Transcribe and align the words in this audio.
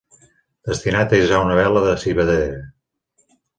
Destinat 0.69 1.13
a 1.13 1.19
hissar 1.19 1.43
una 1.49 1.59
vela 1.61 1.85
de 1.89 1.93
civadera. 2.07 2.59